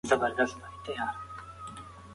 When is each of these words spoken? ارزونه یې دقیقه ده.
ارزونه 0.03 0.27
یې 0.73 0.77
دقیقه 0.85 1.05
ده. 1.11 1.17